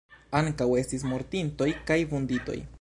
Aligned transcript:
Ankaŭ 0.39 0.67
estis 0.79 1.05
mortintoj 1.11 1.69
kaj 1.91 2.03
vunditoj. 2.15 2.61